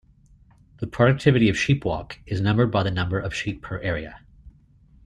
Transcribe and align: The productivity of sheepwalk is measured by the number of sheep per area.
The 0.77 0.87
productivity 0.87 1.47
of 1.47 1.55
sheepwalk 1.55 2.17
is 2.25 2.41
measured 2.41 2.71
by 2.71 2.81
the 2.81 2.89
number 2.89 3.19
of 3.19 3.35
sheep 3.35 3.61
per 3.61 3.79
area. 3.81 4.21